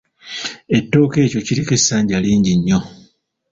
Ettooke 0.77 1.17
ekyo 1.25 1.39
kiriko 1.45 1.71
essanja 1.79 2.17
lingi 2.23 2.53
nnyo. 2.57 2.79